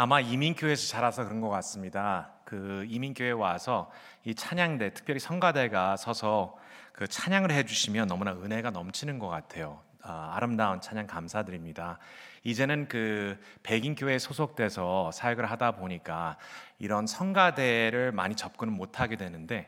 [0.00, 2.30] 아마 이민교회에서 자라서 그런 것 같습니다.
[2.44, 3.90] 그 이민교회 와서
[4.22, 6.56] 이 찬양대, 특별히 성가대가 서서
[6.92, 9.80] 그 찬양을 해주시면 너무나 은혜가 넘치는 것 같아요.
[10.04, 11.98] 아, 아름다운 찬양 감사드립니다.
[12.44, 16.36] 이제는 그 백인교회 소속돼서 사역을 하다 보니까
[16.78, 19.66] 이런 성가대를 많이 접근을 못하게 되는데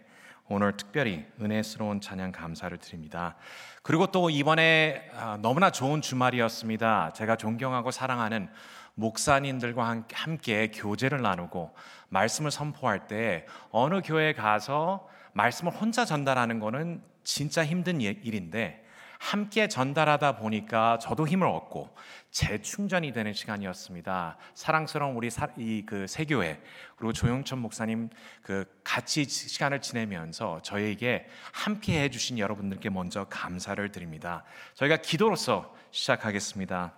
[0.49, 3.35] 오늘 특별히 은혜스러운 찬양 감사를 드립니다.
[3.83, 7.15] 그리고 또 이번에 아, 너무나 좋은 주말이었습니다.
[7.15, 8.49] 제가 존경하고 사랑하는
[9.01, 11.75] 목사님들과 함께 교제를 나누고
[12.11, 18.85] 말씀을 선포할 때 어느 교회 가서 말씀을 혼자 전달하는 것은 진짜 힘든 예, 일인데
[19.19, 21.95] 함께 전달하다 보니까 저도 힘을 얻고
[22.31, 24.39] 재충전이 되는 시간이었습니다.
[24.55, 26.63] 사랑스러운 우리 이그 세교회
[26.97, 28.09] 그리고 조영천 목사님
[28.43, 34.45] 그 같이 시간을 지내면서 저에게 함께 해주신 여러분들께 먼저 감사를 드립니다.
[34.75, 36.95] 저희가 기도로서 시작하겠습니다.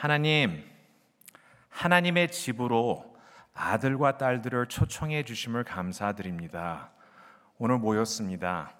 [0.00, 0.64] 하나님,
[1.70, 3.16] 하나님의 집으로
[3.52, 6.90] 아들과 딸들을 초청해 주심을 감사드립니다.
[7.58, 8.74] 오늘 모였습니다.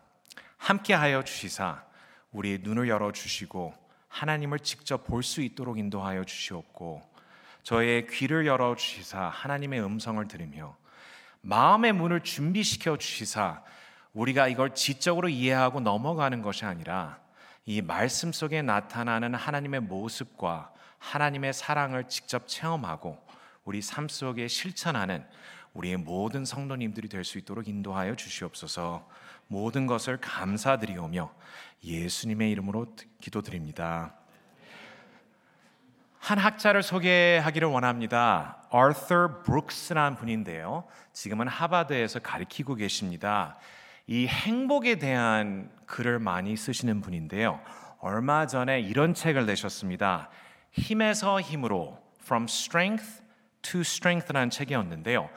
[0.58, 1.82] 함께하여 주시사
[2.30, 3.74] 우리 눈을 열어 주시고
[4.06, 7.02] 하나님을 직접 볼 수 있도록 인도하여 주시옵고
[7.64, 10.76] 저의 귀를 열어 주시사 하나님의 음성을 들으며
[11.40, 13.64] 마음의 문을 준비시켜 주시사
[14.12, 17.18] 우리가 이걸 지적으로 이해하고 넘어가는 것이 아니라
[17.66, 23.18] 이 말씀 속에 나타나는 하나님의 모습과 하나님의 사랑을 직접 체험하고
[23.64, 25.24] 우리 삶 속에 실천하는
[25.74, 29.08] 우리의 모든 성도님들이 될 수 있도록 인도하여 주시옵소서.
[29.46, 31.32] 모든 것을 감사드리오며
[31.84, 34.14] 예수님의 이름으로 기도드립니다.
[36.18, 38.62] 한 학자를 소개하기를 원합니다.
[38.70, 40.84] 아서 브룩스라는 분인데요.
[41.12, 43.56] 지금은 하버드에서 가르치고 계십니다.
[44.06, 47.60] 이 행복에 대한 글을 많이 쓰시는 분인데요.
[48.00, 50.28] 얼마 전에 이런 책을 내셨습니다.
[50.72, 53.22] 힘에서 힘으로 From Strength
[53.62, 55.30] to Strength라는 책이었는데요.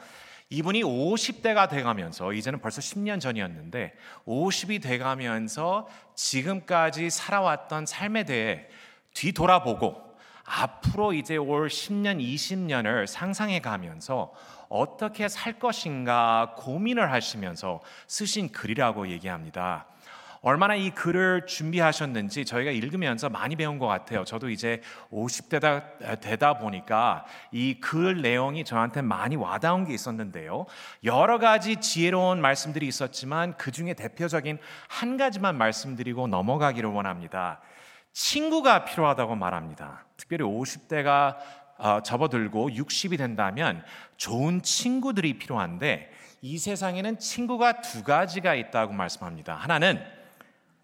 [0.50, 3.94] 이분이 50대가 돼가면서 이제는 벌써 10년 전이었는데
[4.26, 8.66] 50이 돼가면서 지금까지 살아왔던 삶에 대해
[9.14, 10.12] 뒤돌아보고
[10.44, 14.34] 앞으로 이제 올 10년, 20년을 상상해 가면서
[14.68, 19.86] 어떻게 살 것인가 고민을 하시면서 쓰신 글이라고 얘기합니다.
[20.42, 24.24] 얼마나 이 글을 준비하셨는지 저희가 읽으면서 많이 배운 것 같아요.
[24.24, 24.82] 저도 이제
[25.12, 30.66] 50대다 되다 보니까 이 글 내용이 저한테 많이 와닿은 게 있었는데요.
[31.04, 34.58] 여러 가지 지혜로운 말씀들이 있었지만 그 중에 대표적인
[34.88, 37.60] 한 가지만 말씀드리고 넘어가기를 원합니다.
[38.12, 40.04] 친구가 필요하다고 말합니다.
[40.16, 41.36] 특별히 50대가
[41.78, 43.84] 어, 접어들고 60이 된다면
[44.16, 46.10] 좋은 친구들이 필요한데
[46.40, 49.54] 이 세상에는 친구가 두 가지가 있다고 말씀합니다.
[49.54, 50.04] 하나는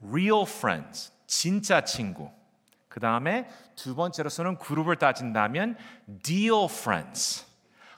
[0.04, 2.30] real friends, 진짜 친구.
[2.88, 5.76] 그 다음에 두 번째로서는 그룹을 따진다면
[6.22, 7.46] deal friends,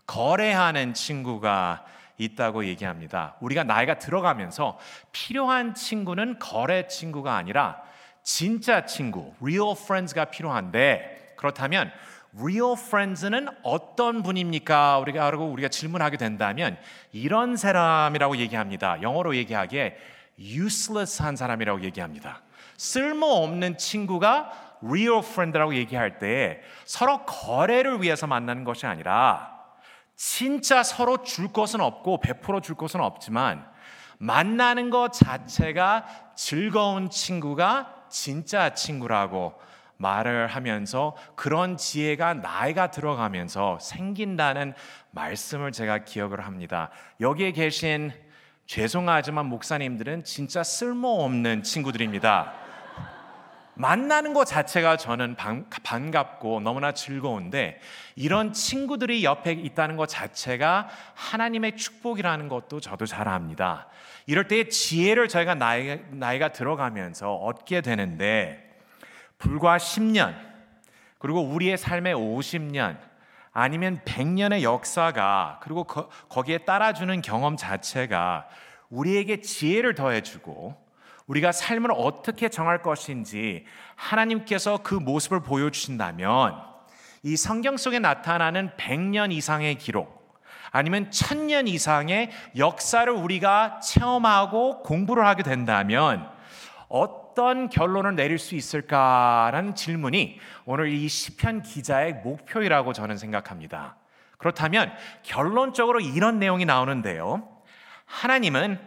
[0.06, 1.84] 거래하는 친구가
[2.18, 3.36] 있다고 얘기합니다.
[3.40, 4.78] 우리가 나이가 들어가면서
[5.12, 7.80] 필요한 친구는 거래 친구가 아니라
[8.22, 11.90] 진짜 친구, real friends가 필요한데 그렇다면
[12.38, 14.98] real friends는 어떤 분입니까?
[14.98, 16.76] 우리가 알고 우리가 질문하게 된다면
[17.12, 19.00] 이런 사람이라고 얘기합니다.
[19.02, 19.96] 영어로 얘기하기에
[20.40, 22.42] useless한 사람이라고 얘기합니다.
[22.76, 29.58] 쓸모없는 친구가 real friend라고 얘기할 때 서로 거래를 위해서 만나는 것이 아니라
[30.16, 33.66] 진짜 서로 줄 것은 없고 베풀어 줄 것은 없지만
[34.18, 39.54] 만나는 것 자체가 즐거운 친구가 진짜 친구라고
[39.96, 44.74] 말을 하면서 그런 지혜가 나이가 들어가면서 생긴다는
[45.10, 46.90] 말씀을 제가 기억을 합니다.
[47.20, 48.12] 여기에 계신
[48.70, 52.52] 죄송하지만 목사님들은 진짜 쓸모없는 친구들입니다.
[53.74, 57.80] 만나는 것 자체가 저는 반 갑고 너무나 즐거운데
[58.14, 63.88] 이런 친구들이 옆에 있다는 것 자체가 하나님의 축복이라는 것도 저도 잘 압니다.
[64.26, 68.78] 이럴 때 지혜를 저희가 나이, 나이가 들어가면서 얻게 되는데
[69.38, 70.32] 불과 10년
[71.18, 73.09] 그리고 우리의 삶의 50년
[73.52, 78.46] 아니면 100년의 역사가 그리고 거, 거기에 따라주는 경험 자체가
[78.90, 80.76] 우리에게 지혜를 더해주고
[81.26, 83.64] 우리가 삶을 어떻게 정할 것인지
[83.94, 86.60] 하나님께서 그 모습을 보여주신다면
[87.22, 90.20] 이 성경 속에 나타나는 100년 이상의 기록
[90.72, 96.28] 아니면 1000년 이상의 역사를 우리가 체험하고 공부를 하게 된다면
[96.88, 103.96] 어떤 결론을 내릴 수 있을까라는 질문이 오늘 이 시편 기자의 목표이라고 저는 생각합니다.
[104.38, 104.92] 그렇다면
[105.22, 107.46] 결론적으로 이런 내용이 나오는데요.
[108.06, 108.80] 하나님은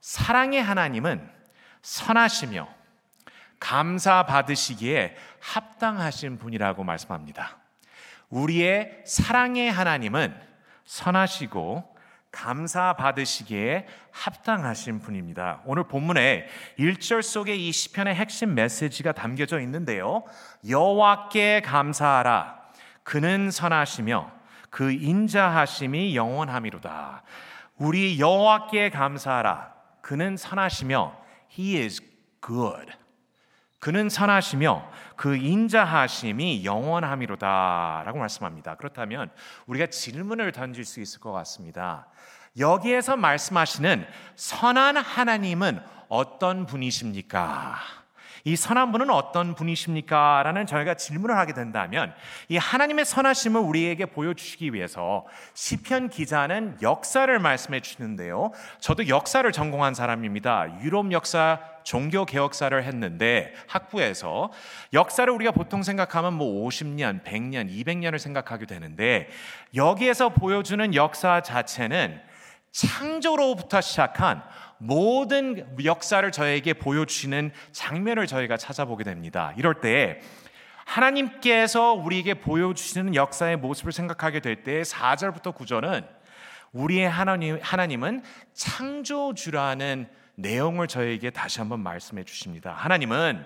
[0.00, 1.28] 사랑의 하나님은
[1.82, 2.68] 선하시며
[3.58, 7.58] 감사 받으시기에 합당하신 분이라고 말씀합니다.
[8.30, 10.34] 우리의 사랑의 하나님은
[10.84, 11.96] 선하시고
[12.32, 15.62] 감사 받으시기에 합당하신 분입니다.
[15.64, 16.46] 오늘 본문에
[16.78, 20.24] 1절 속에 이 시편의 핵심 메시지가 담겨져 있는데요.
[20.68, 22.60] 여호와께 감사하라.
[23.02, 24.30] 그는 선하시며
[24.70, 27.22] 그 인자하심이 영원함이로다.
[27.76, 29.74] 우리 여호와께 감사하라.
[30.00, 31.16] 그는 선하시며
[31.58, 32.00] he is
[32.40, 32.99] good.
[33.80, 38.76] 그는 선하시며 그 인자하심이 영원함이로다라고 말씀합니다.
[38.76, 39.30] 그렇다면
[39.66, 42.06] 우리가 질문을 던질 수 있을 것 같습니다.
[42.58, 44.06] 여기에서 말씀하시는
[44.36, 47.76] 선한 하나님은 어떤 분이십니까?
[48.44, 50.42] 이 선한 분은 어떤 분이십니까?
[50.44, 52.14] 라는 저희가 질문을 하게 된다면
[52.48, 58.52] 이 하나님의 선하심을 우리에게 보여주시기 위해서 시편 기자는 역사를 말씀해 주시는데요.
[58.80, 60.80] 저도 역사를 전공한 사람입니다.
[60.82, 64.50] 유럽 역사 종교 개혁사를 했는데 학부에서
[64.92, 69.28] 역사를 우리가 보통 생각하면 뭐 50년, 100년, 200년을 생각하게 되는데
[69.74, 72.20] 여기에서 보여주는 역사 자체는
[72.72, 74.42] 창조로부터 시작한
[74.82, 79.52] 모든 역사를 저에게 보여주시는 장면을 저희가 찾아보게 됩니다.
[79.58, 80.20] 이럴 때
[80.86, 86.06] 하나님께서 우리에게 보여주시는 역사의 모습을 생각하게 될 때 4절부터 9절은
[86.72, 88.22] 우리의 하나님, 하나님은
[88.54, 92.72] 창조주라는 내용을 저에게 다시 한번 말씀해 주십니다.
[92.72, 93.44] 하나님은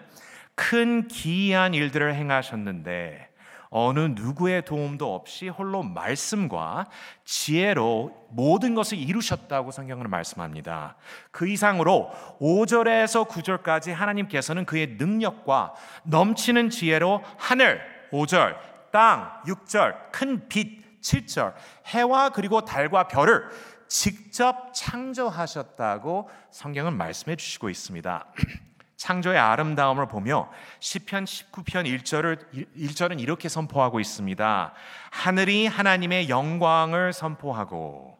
[0.55, 3.29] 큰 기이한 일들을 행하셨는데
[3.76, 6.87] 어느 누구의 도움도 없이 홀로 말씀과
[7.25, 10.94] 지혜로 모든 것을 이루셨다고 성경은 말씀합니다.
[11.32, 15.75] 그 이상으로 5절에서 9절까지 하나님께서는 그의 능력과
[16.05, 17.81] 넘치는 지혜로 하늘
[18.12, 18.56] 5절,
[18.93, 21.55] 땅 6절, 큰 빛 7절,
[21.87, 23.49] 해와 그리고 달과 별을
[23.88, 28.25] 직접 창조하셨다고 성경은 말씀해 주시고 있습니다.
[29.05, 32.39] 창조의 아름다움을 보며 시편 19편 1절을
[32.75, 34.73] 1절은 이렇게 선포하고 있습니다.
[35.11, 38.17] 하늘이 하나님의 영광을 선포하고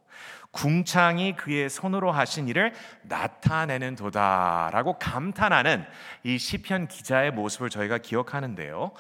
[0.51, 5.87] 궁창이 그의 손으로 하신 일을 나타내는 도다라고 감탄하는
[6.23, 8.93] 이 시편 기자의 모습을 저희가 기억하는데요.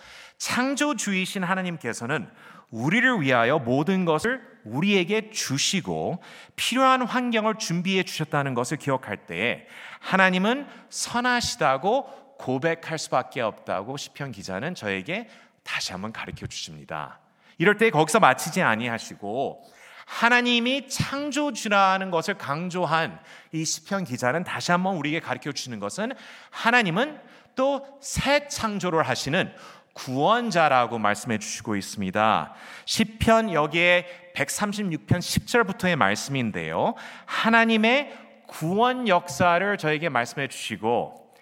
[0.45, 2.29] 창조주이신 하나님께서는
[2.71, 6.23] 우리를 위하여 모든 것을 우리에게 주시고
[6.55, 9.67] 필요한 환경을 준비해 주셨다는 것을 기억할 때에
[10.01, 15.31] 하나님은 선하시다고 고백할 수밖에 없다고 시편 기자는 저에게
[15.63, 17.21] 다시 한번 가르쳐 주십니다.
[17.57, 19.65] 이럴 때 거기서 마치지 아니하시고
[20.05, 23.19] 하나님이 창조주라는 것을 강조한
[23.53, 26.13] 이 시편 기자는 다시 한번 우리에게 가르쳐 주시는 것은
[26.51, 27.19] 하나님은
[27.55, 29.53] 또 새 창조를 하시는
[29.95, 32.55] 구원자라고 말씀해 주시고 있습니다.
[32.85, 36.95] 시편 여기에 136편 10절부터의 말씀인데요.
[37.27, 38.13] 하나님의
[38.47, 41.35] 구원 역사를 저에게 말씀해 주시고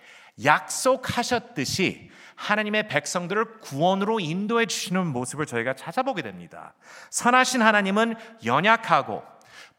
[0.44, 6.74] 약속하셨듯이 하나님의 백성들을 구원으로 인도해 주시는 모습을 저희가 찾아보게 됩니다.
[7.10, 8.14] 선하신 하나님은
[8.44, 9.22] 연약하고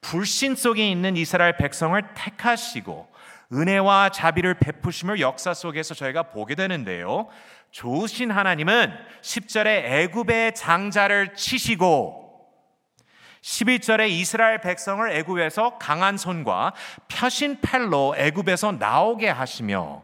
[0.01, 3.11] 불신 속에 있는 이스라엘 백성을 택하시고
[3.51, 7.27] 은혜와 자비를 베푸심을 역사 속에서 저희가 보게 되는데요.
[7.73, 12.21] 좋으신 하나님은 10절에 애굽의 장자를 치시고
[13.41, 16.73] 11절에 이스라엘 백성을 애굽에서 강한 손과
[17.07, 20.03] 펴신 팔로 애굽에서 나오게 하시며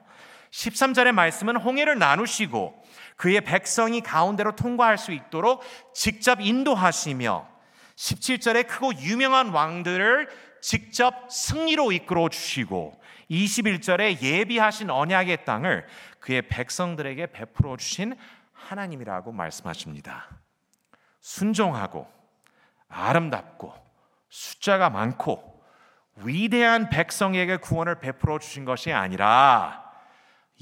[0.50, 2.74] 13절의 말씀은 홍해를 나누시고
[3.16, 5.62] 그의 백성이 가운데로 통과할 수 있도록
[5.94, 7.48] 직접 인도하시며
[7.96, 10.28] 17절에 크고 유명한 왕들을
[10.60, 13.00] 직접 승리로 이끌어 주시고
[13.30, 15.86] 21절에 예비하신 언약의 땅을
[16.30, 18.16] 그의 백성들에게 베풀어 주신
[18.54, 20.28] 하나님이라고 말씀하십니다.
[21.22, 22.08] 순종하고
[22.88, 23.74] 아름답고
[24.30, 25.64] 숫자가 많고
[26.18, 29.92] 위대한 백성에게 구원을 베풀어 주신 것이 아니라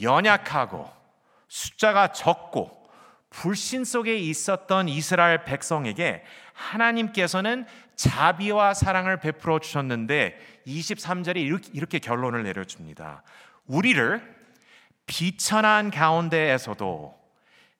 [0.02, 0.90] 연약하고
[1.50, 2.90] 숫자가 적고
[3.30, 7.66] 불신 속에 있었던 이스라엘 백성에게 하나님께서는
[7.98, 13.24] 자비와 사랑을 베풀어 주셨는데 23절에 이렇게, 이렇게 결론을 내려줍니다.
[13.66, 14.37] 우리를
[15.08, 17.18] 비천한 가운데에서도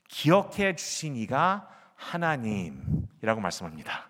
[0.10, 4.10] 기억해 주신 이가 하나님이라고 말씀합니다.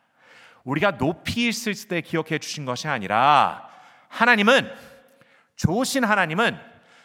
[0.63, 3.69] 우리가 높이 있을 때 기억해 주신 것이 아니라
[4.09, 4.71] 하나님은
[5.55, 6.57] 좋으신 하나님은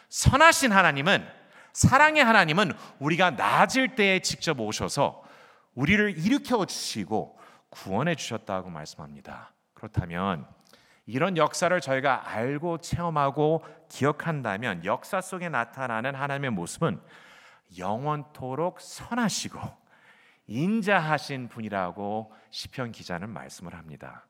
[0.09, 1.27] 선하신 하나님은
[1.73, 5.23] 사랑의 하나님은 우리가 낮을 때에 직접 오셔서
[5.73, 7.39] 우리를 일으켜 주시고
[7.69, 9.53] 구원해 주셨다고 말씀합니다.
[9.73, 10.45] 그렇다면
[11.05, 17.01] 이런 역사를 저희가 알고 체험하고 기억한다면 역사 속에 나타나는 하나님의 모습은
[17.77, 19.59] 영원토록 선하시고
[20.47, 24.25] 인자하신 분이라고 시편 기자는 말씀을 합니다.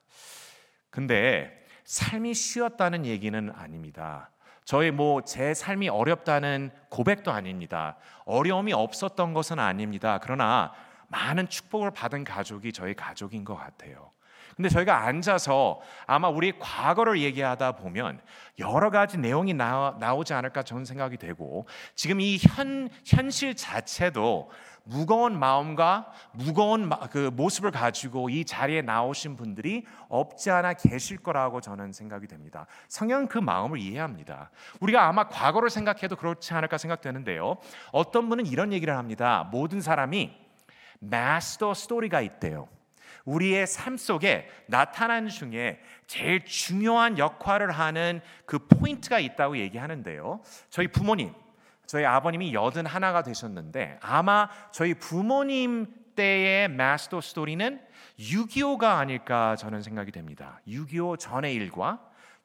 [0.90, 4.30] 근데 삶이 쉬웠다는 얘기는 아닙니다.
[4.66, 7.98] 저의 뭐 제 삶이 어렵다는 고백도 아닙니다.
[8.26, 10.20] 어려움이 없었던 것은 아닙니다.
[10.24, 10.74] 그러나
[11.10, 14.13] 많은 축복을 받은 가족이 저희 가족인 것 같아요.
[14.56, 18.22] 근데 저희가 앉아서 아마 우리 과거를 얘기하다 보면
[18.60, 24.52] 여러 가지 내용이 나, 나오지 않을까 저는 생각이 되고 지금 이 현, 현실 자체도
[24.86, 31.94] 무거운 마음과 무거운 그 모습을 가지고 이 자리에 나오신 분들이 없지 않아 계실 거라고 저는
[31.94, 32.68] 생각이 됩니다.
[32.90, 34.52] 성경은 그 마음을 이해합니다.
[34.82, 37.58] 우리가 아마 과거를 생각해도 그렇지 않을까 생각되는데요.
[37.92, 39.48] 어떤 분은 이런 얘기를 합니다.
[39.52, 40.36] 모든 사람이
[41.00, 42.68] 마스터 스토리가 있대요.
[43.26, 50.42] 우리의 삶 속에 나타난 중에 제일 중요한 역할을 하는 그 포인트가 있다고 얘기하는데요.
[50.70, 51.34] 저희 부모님,
[51.86, 57.82] 저희 아버님이 여든 하나가 되셨는데 아마 저희 부모님 때의 마스터 스토리는
[58.20, 60.60] 6.25가 아닐까 저는 생각이 됩니다.
[60.68, 62.00] 6.25 전의 일과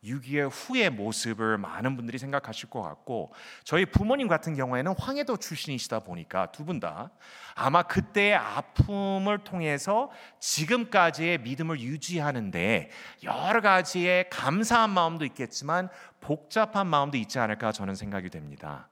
[0.05, 3.33] 6.25 후의 모습을 많은 분들이 생각하실 것 같고
[3.65, 7.11] 저희 부모님 같은 경우에는 황해도 출신이시다 보니까 두 분 다
[7.57, 12.91] 아마 그때의 아픔을 통해서 지금까지의 믿음을 유지하는데
[13.25, 15.89] 여러 가지의 감사한 마음도 있겠지만
[16.21, 18.89] 복잡한 마음도 있지 않을까 저는 생각이 됩니다.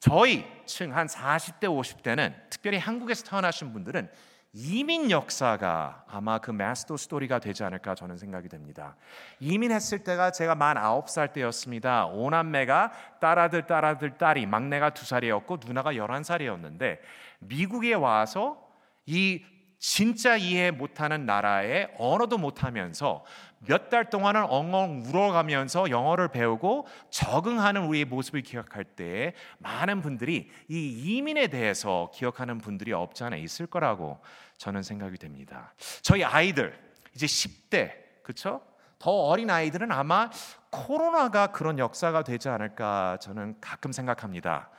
[0.00, 4.10] 저희 층 한 40대 50대는 특별히 한국에서 태어나신 분들은
[4.56, 8.94] 이민 역사가 아마 그 마스터 스토리가 되지 않을까 저는 생각이 됩니다.
[9.40, 12.06] 이민했을 때가 제가 만 아홉 살 때였습니다.
[12.06, 17.00] 오남매가 딸아들 딸아들 딸이 막내가 두 살이었고 누나가 열한 살이었는데
[17.40, 18.64] 미국에 와서
[19.06, 19.42] 이
[19.86, 23.22] 진짜 이해 못하는 나라에 언어도 못하면서
[23.66, 31.16] 몇 달 동안은 엉엉 울어가면서 영어를 배우고 적응하는 우리의 모습을 기억할 때 많은 분들이 이
[31.18, 34.20] 이민에 대해서 기억하는 분들이 없지 않아 있을 거라고
[34.56, 35.74] 저는 생각이 됩니다.
[36.00, 36.78] 저희 아이들
[37.14, 38.62] 이제 10대 그렇죠?
[38.98, 40.30] 더 어린 아이들은 아마
[40.70, 44.70] 코로나가 그런 역사가 되지 않을까 저는 가끔 생각합니다.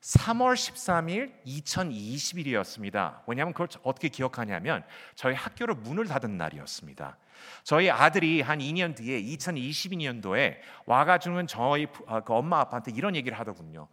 [0.00, 3.22] 3월 13일 2020일이었습니다.
[3.26, 7.16] 왜냐하면 그걸 어떻게 기억하냐면 저희 학교를 문을 닫은 날이었습니다.
[7.64, 13.88] 저희 아들이 한 2년 뒤에 2022년도에 와가지고는 저희 아, 그 엄마 아빠한테 이런 얘기를 하더군요.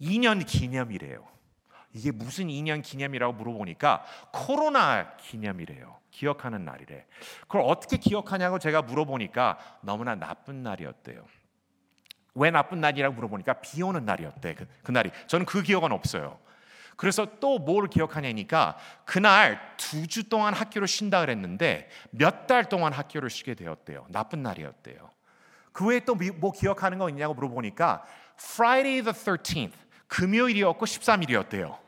[0.00, 1.24] 2년 기념이래요.
[1.92, 5.96] 이게 무슨 2년 기념이라고 물어보니까 코로나 기념이래요.
[6.10, 7.06] 기억하는 날이래.
[7.42, 11.24] 그걸 어떻게 기억하냐고 제가 물어보니까 너무나 나쁜 날이었대요.
[12.34, 14.54] 왜 나쁜 날이라고 물어보니까 비 오는 날이었대.
[14.54, 15.10] 그, 그날이.
[15.26, 16.38] 저는 그 기억은 없어요.
[16.96, 23.30] 그래서 또 뭘 기억하냐니까 그날 두 주 동안 학교를 쉰다 그랬는데 몇 달 동안 학교를
[23.30, 24.06] 쉬게 되었대요.
[24.08, 25.10] 나쁜 날이었대요.
[25.72, 28.04] 그 외에 또 뭐 기억하는 거 있냐고 물어보니까
[28.38, 29.72] Friday the 13th
[30.08, 31.78] 금요일이었고 13일이었대요.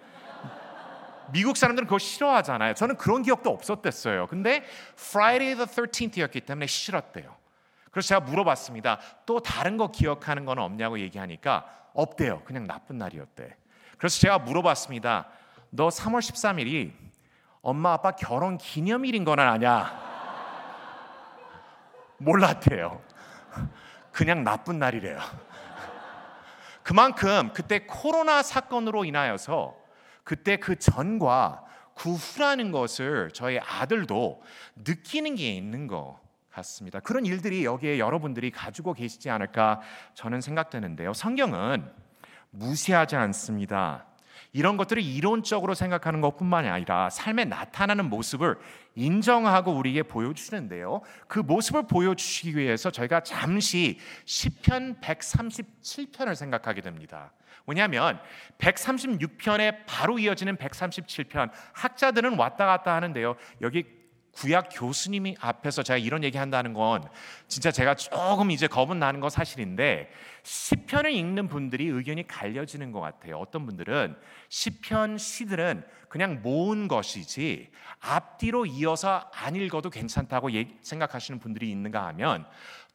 [1.33, 2.75] 미국 사람들은 그걸 싫어하잖아요.
[2.75, 4.27] 저는 그런 기억도 없었댔어요.
[4.29, 4.65] 근데
[4.99, 7.35] Friday the 13th였기 때문에 싫었대요.
[7.97, 8.99] 그래서 제가 물어봤습니다.
[9.25, 12.43] 또 다른 거 기억하는 건 없냐고 얘기하니까 없대요.
[12.45, 13.57] 그냥 나쁜 날이었대.
[13.97, 15.29] 그래서 제가 물어봤습니다.
[15.71, 16.93] 너 3월 13일이
[17.63, 19.99] 엄마 아빠 결혼 기념일인 건 아냐?
[22.19, 23.01] 몰랐대요.
[24.13, 25.19] 그냥 나쁜 날이래요.
[26.83, 29.75] 그만큼 그때 코로나 사건으로 인하여서
[30.23, 34.43] 그때 그 전과 그 후라는 것을 저희 아들도
[34.85, 36.26] 느끼는 게 있는 거
[36.57, 37.01] 같습니다.
[37.01, 39.81] 그런 일들이 여기에 여러분들이 가지고 계시지 않을까
[40.15, 41.13] 저는 생각되는데요.
[41.13, 41.91] 성경은
[42.51, 44.07] 무시하지 않습니다.
[44.53, 48.57] 이런 것들을 이론적으로 생각하는 것뿐만이 아니라 삶에 나타나는 모습을
[48.95, 51.03] 인정하고 우리에게 보여주시는데요.
[51.29, 57.33] 그 모습을 보여주시기 위해서 저희가 잠시 시편 137편을 생각하게 됩니다.
[57.67, 58.19] 왜냐하면
[58.59, 63.35] 136편에 바로 이어지는 137편 학자들은 왔다 갔다 하는데요.
[63.61, 63.85] 여기
[64.37, 67.03] 구약 교수님이 앞에서 제가 이런 얘기 한다는 건
[67.49, 70.11] 진짜 제가 조금 이제 겁은 나는 거 사실인데
[70.43, 73.39] 시편을 읽는 분들이 의견이 갈려지는 것 같아요.
[73.39, 74.15] 어떤 분들은
[74.51, 80.51] 시편 시들은 그냥 모은 것이지 앞뒤로 이어서 안 읽어도 괜찮다고
[80.83, 82.47] 생각하시는 분들이 있는가 하면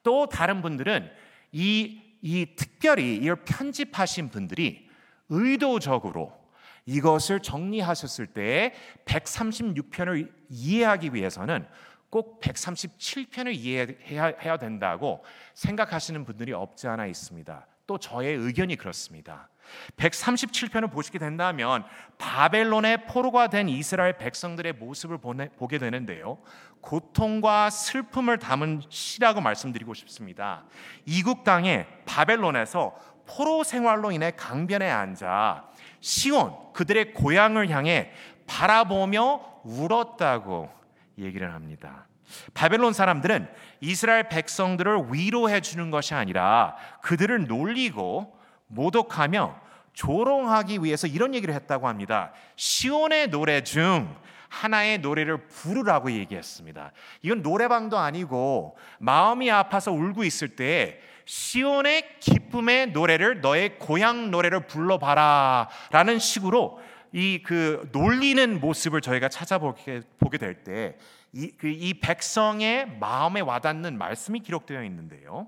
[0.03, 1.11] 또 다른 분들은
[1.51, 4.87] 이, 이 특별히 이 편집하신 분들이
[5.29, 6.40] 의도적으로
[6.85, 8.73] 이것을 정리하셨을 때
[9.05, 11.67] 136편을 이해하기 위해서는
[12.09, 15.23] 꼭 137편을 이해해야 된다고
[15.53, 17.67] 생각하시는 분들이 없지 않아 있습니다.
[17.87, 19.49] 또 저의 의견이 그렇습니다.
[19.95, 21.85] 137편을 보시게 된다면
[22.17, 26.39] 바벨론의 포로가 된 이스라엘 백성들의 모습을 보게 되는데요.
[26.81, 30.65] 고통과 슬픔을 담은 시라고 말씀드리고 싶습니다.
[31.05, 32.95] 이국 땅에 바벨론에서
[33.25, 35.70] 포로 생활로 인해 강변에 앉아
[36.01, 38.11] 시온 그들의 고향을 향해
[38.47, 40.69] 바라보며 울었다고
[41.17, 42.07] 얘기를 합니다.
[42.53, 43.47] 바벨론 사람들은
[43.81, 49.59] 이스라엘 백성들을 위로해 주는 것이 아니라 그들을 놀리고 모독하며
[49.93, 52.31] 조롱하기 위해서 이런 얘기를 했다고 합니다.
[52.55, 54.15] 시온의 노래 중
[54.49, 56.91] 하나의 노래를 부르라고 얘기했습니다.
[57.21, 60.99] 이건 노래방도 아니고 마음이 아파서 울고 있을 때
[61.35, 66.81] 시온의 기쁨의 노래를 너의 고향 노래를 불러봐라라는 식으로
[67.13, 70.97] 이 그 놀리는 모습을 저희가 찾아보게 보게 될 때
[71.33, 75.47] 이 그 이 백성의 마음에 와닿는 말씀이 기록되어 있는데요.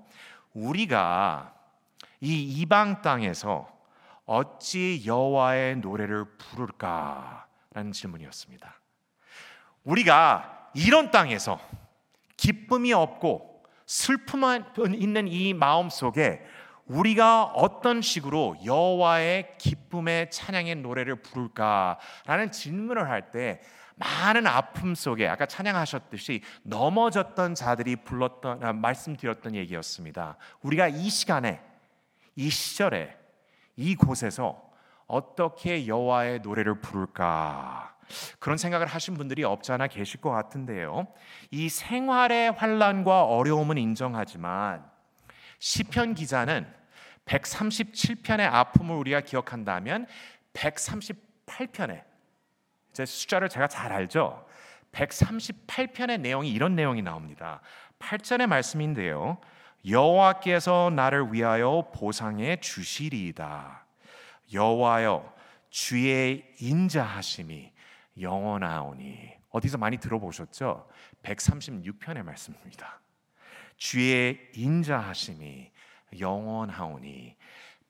[0.54, 1.52] 우리가
[2.22, 3.68] 이 이방 땅에서
[4.24, 8.74] 어찌 여호와의 노래를 부를까라는 질문이었습니다.
[9.84, 11.60] 우리가 이런 땅에서
[12.38, 13.53] 기쁨이 없고
[13.86, 16.42] 슬픔만 있는 이 마음 속에
[16.86, 23.60] 우리가 어떤 식으로 여호와의 기쁨의 찬양의 노래를 부를까라는 질문을 할 때
[23.96, 30.36] 많은 아픔 속에 아까 찬양하셨듯이 넘어졌던 자들이 불렀던 아, 말씀드렸던 얘기였습니다.
[30.62, 31.60] 우리가 이 시간에
[32.36, 33.16] 이 시절에
[33.76, 34.60] 이 곳에서
[35.06, 37.93] 어떻게 여호와의 노래를 부를까
[38.38, 41.06] 그런 생각을 하신 분들이 없지 않아 계실 것 같은데요.
[41.50, 44.84] 이 생활의 환란과 어려움은 인정하지만
[45.58, 46.66] 시편 기자는
[47.26, 50.06] 137편의 아픔을 우리가 기억한다면
[50.52, 52.02] 138편의
[52.92, 54.46] 제 숫자를 제가 잘 알죠.
[54.92, 57.60] 138편의 내용이 이런 내용이 나옵니다.
[57.98, 59.38] 8절의 말씀인데요.
[59.86, 63.84] 여호와께서 나를 위하여 보상해 주시리이다.
[64.52, 65.34] 여호와여
[65.70, 67.72] 주의 인자하심이
[68.20, 70.88] 영원하오니 어디서 많이 들어보셨죠?
[71.22, 73.00] 136편의 말씀입니다.
[73.76, 75.70] 주의 인자하심이
[76.18, 77.36] 영원하오니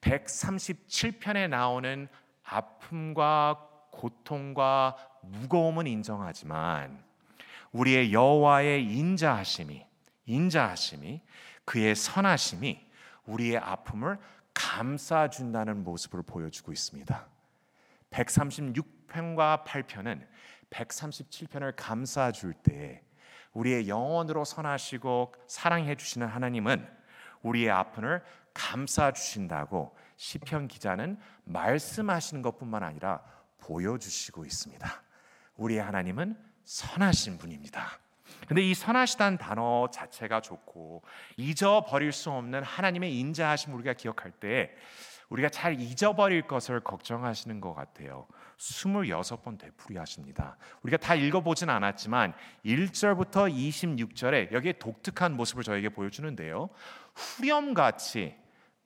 [0.01, 2.09] 137편에 나오는
[2.43, 7.03] 아픔과 고통과 무거움은 인정하지만
[7.73, 9.85] 우리의 여호와의 인자하심이
[10.27, 11.21] 인자하심이
[11.65, 12.81] 그의 선하심이
[13.27, 14.19] 우리의 아픔을
[14.53, 17.27] 감싸 준다는 모습을 보여주고 있습니다.
[18.11, 20.27] 136 편과 8편은
[20.71, 23.03] 137편을 감싸 줄때
[23.53, 26.85] 우리의 영원으로 선하시고 사랑해 주시는 하나님은
[27.43, 33.23] 우리의 아픔을 감싸 주신다고 시편 기자는 말씀하시는 것뿐만 아니라
[33.59, 35.03] 보여 주시고 있습니다.
[35.57, 38.01] 우리의 하나님은 선하신 분입니다.
[38.49, 41.03] 근데 이 선하시다는 단어 자체가 좋고
[41.37, 44.75] 잊어버릴 수 없는 하나님의 인자하심 우리가 기억할 때
[45.29, 48.27] 우리가 잘 잊어버릴 것을 걱정하시는 것 같아요.
[48.59, 50.57] 26번 되풀이 하십니다.
[50.83, 52.35] 우리가 다 읽어보진 않았지만
[52.65, 56.71] 1절부터 26절에 여기에 독특한 모습을 저에게 보여주는데요.
[57.15, 58.37] 후렴같이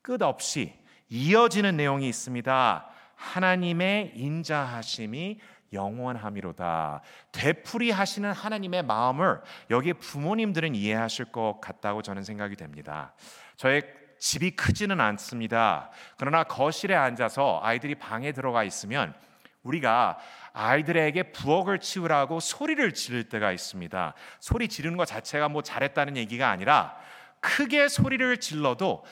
[0.02, 0.74] 끝없이
[1.08, 2.88] 이어지는 내용이 있습니다.
[3.14, 5.40] 하나님의 인자하심이
[5.72, 7.02] 영원함이로다.
[7.32, 13.14] 되풀이 하시는 하나님의 마음을 여기 부모님들은 이해하실 것 같다고 저는 생각이 됩니다.
[13.56, 13.82] 저의
[14.18, 15.90] 집이 크지는 않습니다.
[16.16, 19.14] 그러나 거실에 앉아서 아이들이 방에 들어가 있으면
[19.62, 20.18] 우리가
[20.52, 24.14] 아이들에게 부엌을 치우라고 소리를 지를 때가 있습니다.
[24.40, 26.96] 소리 지르는 것 자체가 뭐 잘했다는 얘기가 아니라
[27.40, 29.04] 크게 소리를 질러도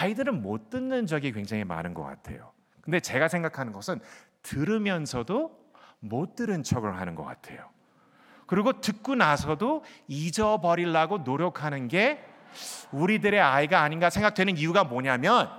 [0.00, 2.52] 아이들은 못 듣는 적이 굉장히 많은 것 같아요.
[2.80, 4.00] 근데 제가 생각하는 것은
[4.42, 5.64] 들으면서도
[6.00, 7.68] 못 들은 척을 하는 것 같아요.
[8.46, 12.22] 그리고 듣고 나서도 잊어버리려고 노력하는 게
[12.92, 15.50] 우리들의 아이가 아닌가 생각되는 이유가 뭐냐면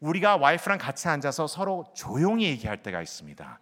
[0.00, 3.60] 우리가 와이프랑 같이 앉아서 서로 조용히 얘기할 때가 있습니다.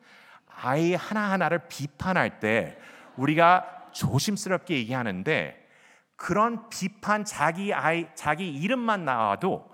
[0.60, 2.78] 아이 하나하나를 비판할 때
[3.16, 5.66] 우리가 조심스럽게 얘기하는데
[6.16, 9.70] 그런 비판 자기 아이 자기 이름만 나와도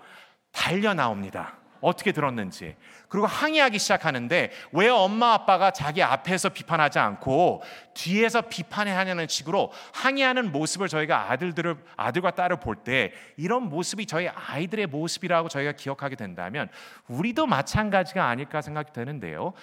[0.51, 1.57] 달려 나옵니다.
[1.81, 2.75] 어떻게 들었는지.
[3.09, 7.63] 그리고 항의하기 시작하는데 왜 엄마 아빠가 자기 앞에서 비판하지 않고
[7.93, 14.27] 뒤에서 비판해 하냐는 식으로 항의하는 모습을 저희가 아들들을 아들과 딸을 볼 때 이런 모습이 저희
[14.27, 16.69] 아이들의 모습이라고 저희가 기억하게 된다면
[17.07, 19.53] 우리도 마찬가지가 아닐까 생각이 되는데요.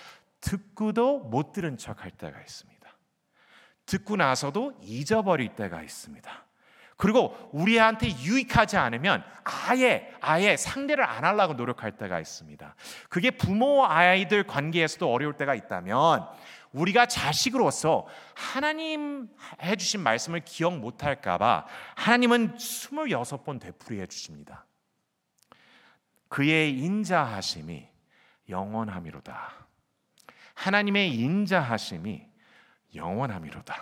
[0.41, 2.73] 듣고도 못 들은 척 할 때가 있습니다.
[3.87, 6.47] 듣고 나서도 잊어버릴 때가 있습니다.
[7.03, 12.77] 그리고 우리한테 유익하지 않으면 아예 아예 상대를 안 하려고 노력할 때가 있습니다.
[13.09, 16.29] 그게 부모 아이들 관계에서도 어려울 때가 있다면
[16.71, 19.29] 우리가 자식으로서 하나님
[19.61, 24.65] 해주신 말씀을 기억 못할까봐 하나님은 26번 되풀이해 주십니다.
[26.29, 27.85] 그의 인자하심이
[28.49, 29.67] 영원함이로다.
[30.55, 32.23] 하나님의 인자하심이
[32.95, 33.75] 영원함이로다.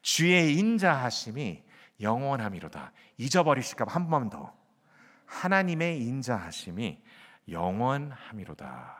[0.00, 1.65] 주의 인자하심이
[2.00, 2.92] 영원함이로다.
[3.18, 4.52] 잊어버리실까 봐한번 더.
[5.26, 7.02] 하나님의 인자하심이
[7.50, 8.96] 영원함이로다.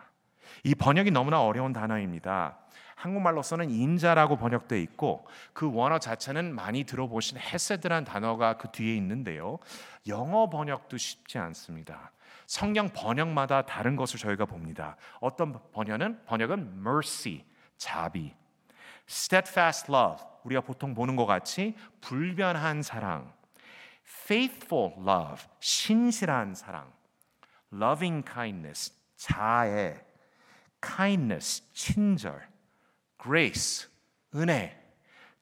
[0.65, 2.59] 이 번역이 너무나 어려운 단어입니다.
[2.97, 9.59] 한국말로서는 인자라고 번역되어 있고 그 원어 자체는 많이 들어보신 헤세드란 단어가 그 뒤에 있는데요.
[10.07, 12.13] 영어 번역도 쉽지 않습니다.
[12.47, 14.97] 성경 번역마다 다른 것을 저희가 봅니다.
[15.21, 17.45] 어떤 번역은 번역은 mercy,
[17.77, 18.35] 자비.
[19.09, 23.33] steadfast love, 우리가 보통 보는 것 같이 불변한 사랑.
[24.05, 26.93] faithful love, 신실한 사랑.
[27.73, 30.01] loving kindness, 자애.
[30.81, 32.49] kindness, 친절.
[33.21, 33.89] grace,
[34.35, 34.86] 은혜.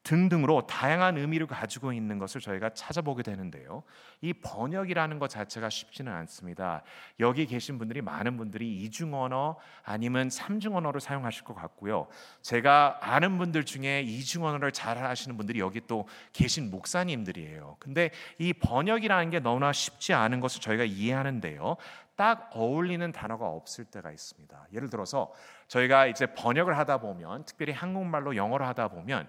[0.05, 3.83] 등등으로 다양한 의미를 가지고 있는 것을 저희가 찾아보게 되는데요.
[4.21, 6.83] 이 번역이라는 것 자체가 쉽지는 않습니다.
[7.19, 12.07] 여기 계신 분들이 많은 분들이 이중 언어 아니면 삼중 언어를 사용하실 것 같고요.
[12.43, 17.77] 제가 아는 분들 중에 이중 언어를 잘 하시는 분들이 여기 또 계신 목사님들이에요.
[17.79, 21.77] 근데 이 번역이라는 게 너무나 쉽지 않은 것을 저희가 이해하는데요.
[22.15, 24.67] 딱 어울리는 단어가 없을 때가 있습니다.
[24.71, 25.33] 예를 들어서
[25.67, 29.27] 저희가 이제 번역을 하다 보면 특별히 한국말로 영어를 하다 보면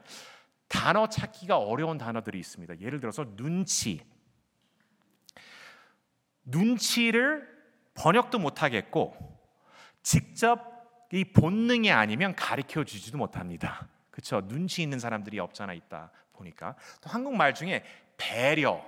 [0.68, 2.80] 단어 찾기가 어려운 단어들이 있습니다.
[2.80, 4.04] 예를 들어서 눈치.
[6.44, 7.48] 눈치를
[7.94, 9.16] 번역도 못 하겠고
[10.02, 10.76] 직접
[11.12, 13.88] 이 본능이 아니면 가르쳐 주지도 못합니다.
[14.10, 14.46] 그렇죠?
[14.46, 17.84] 눈치 있는 사람들이 없잖아 있다 보니까 또 한국말 중에
[18.16, 18.84] 배려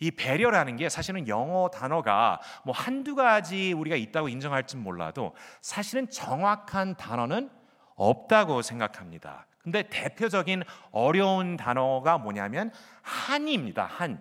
[0.00, 6.96] 이 배려라는 게 사실은 영어 단어가 뭐 한두 가지 우리가 있다고 인정할지 몰라도 사실은 정확한
[6.96, 7.50] 단어는
[7.94, 9.46] 없다고 생각합니다.
[9.62, 12.72] 근데 대표적인 어려운 단어가 뭐냐면
[13.02, 13.84] 한입니다.
[13.84, 14.20] 한.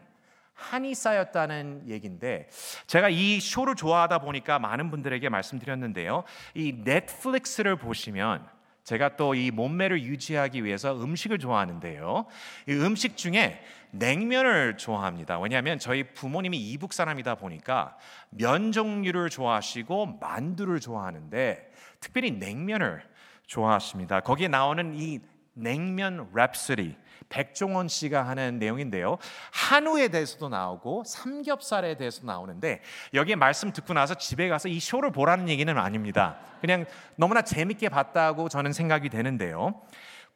[0.53, 2.47] 한이 쌓였다는 얘기인데
[2.85, 6.23] 제가 이 쇼를 좋아하다 보니까 많은 분들에게 말씀드렸는데요.
[6.53, 8.47] 이 넷플릭스를 보시면
[8.83, 12.25] 제가 또 이 몸매를 유지하기 위해서 음식을 좋아하는데요.
[12.67, 15.39] 이 음식 중에 냉면을 좋아합니다.
[15.39, 17.97] 왜냐하면 저희 부모님이 이북 사람이다 보니까
[18.29, 23.03] 면 종류를 좋아하시고 만두를 좋아하는데 특별히 냉면을
[23.47, 24.21] 좋아하십니다.
[24.21, 25.19] 거기에 나오는 이
[25.53, 26.95] 냉면 랩스리
[27.29, 29.17] 백종원 씨가 하는 내용인데요.
[29.51, 32.81] 한우에 대해서도 나오고 삼겹살에 대해서 나오는데
[33.13, 36.37] 여기에 말씀 듣고 나서 집에 가서 이 쇼를 보라는 얘기는 아닙니다.
[36.59, 36.85] 그냥
[37.15, 39.81] 너무나 재밌게 봤다고 저는 생각이 되는데요.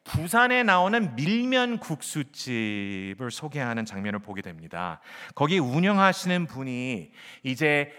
[0.05, 5.01] 부산에 나오는 밀면 국수집을 소개하는 장면을 보게 됩니다.
[5.33, 7.11] 거기 운영하시는 분이
[7.43, 7.91] 이제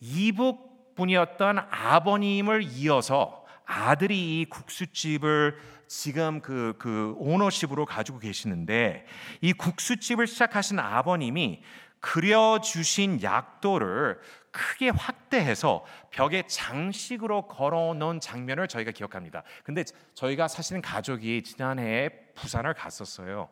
[0.00, 5.56] 이북 분이었던 아버님을 이어서 아들이 이 국수집을
[5.94, 9.04] 지금 그, 그 오너십으로 가지고 계시는데
[9.42, 11.62] 이 국수집을 시작하신 아버님이
[12.00, 14.18] 그려주신 약도를
[14.52, 19.42] 크게 확대해서 벽에 장식으로 걸어 놓은 장면을 저희가 기억합니다.
[19.64, 23.50] 근데 저희가 사실은 가족이 지난해에 부산을 갔었어요.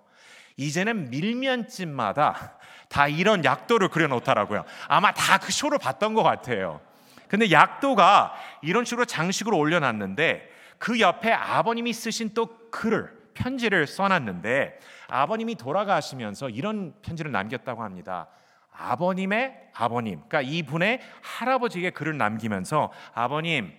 [0.57, 4.65] 이제는 밀면집마다 다 이런 약도를 그려 놓더라고요.
[4.89, 6.81] 아마 다 그 쇼를 봤던 것 같아요.
[7.29, 15.57] 근데 약도가 이런 식으로 장식으로 올려놨는데 그 옆에 아버님이 쓰신 또 글을 편지를 써놨는데 아버님이
[15.57, 18.29] 돌아가시면서 이런 편지를 남겼다고 합니다.
[18.73, 23.79] 아버님의 아버님, 그러니까 이분의 할아버지에게 글을 남기면서 아버님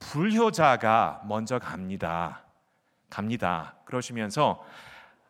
[0.00, 2.42] 불효자가 먼저 갑니다.
[3.08, 3.76] 갑니다.
[3.84, 4.64] 그러시면서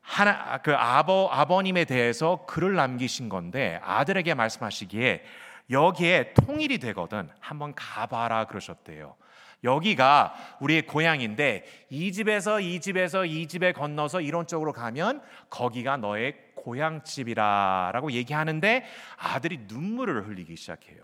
[0.00, 5.22] 하나 그 아버 아버님에 대해서 글을 남기신 건데 아들에게 말씀하시기에
[5.70, 9.16] 여기에 통일이 되거든 한번 가봐라 그러셨대요.
[9.62, 16.36] 여기가 우리의 고향인데 이 집에서 이 집에서 이 집에 건너서 이런 쪽으로 가면 거기가 너의
[16.54, 18.84] 고향집이라라고 얘기하는데
[19.16, 20.98] 아들이 눈물을 흘리기 시작해요.